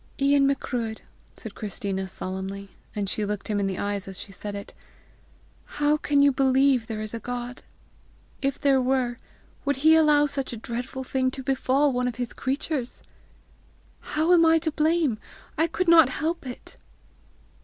"Ian 0.19 0.47
Macruadh," 0.47 1.01
said 1.35 1.53
Christina 1.53 2.07
solemnly, 2.07 2.71
and 2.95 3.07
she 3.07 3.23
looked 3.23 3.49
him 3.49 3.59
in 3.59 3.67
the 3.67 3.77
eyes 3.77 4.07
as 4.07 4.17
she 4.19 4.31
said 4.31 4.55
it, 4.55 4.73
"how 5.77 5.95
can 5.95 6.23
you 6.23 6.31
believe 6.31 6.87
there 6.87 7.03
is 7.03 7.13
a 7.13 7.19
God? 7.19 7.61
If 8.41 8.59
there 8.59 8.81
were, 8.81 9.17
would 9.63 9.75
he 9.85 9.93
allow 9.95 10.25
such 10.25 10.53
a 10.53 10.57
dreadful 10.57 11.03
thing 11.03 11.29
to 11.29 11.43
befall 11.43 11.93
one 11.93 12.07
of 12.07 12.15
his 12.15 12.33
creatures? 12.33 13.03
How 13.99 14.33
am 14.33 14.43
I 14.43 14.57
to 14.65 14.71
blame? 14.71 15.19
I 15.55 15.67
could 15.67 15.87
not 15.87 16.09
help 16.09 16.47
it!" 16.47 16.77